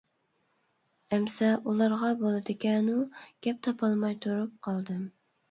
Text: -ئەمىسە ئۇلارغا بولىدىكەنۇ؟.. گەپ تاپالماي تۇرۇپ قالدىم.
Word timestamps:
-ئەمىسە 1.01 1.49
ئۇلارغا 1.73 2.09
بولىدىكەنۇ؟.. 2.23 2.97
گەپ 3.49 3.61
تاپالماي 3.69 4.19
تۇرۇپ 4.27 4.59
قالدىم. 4.71 5.07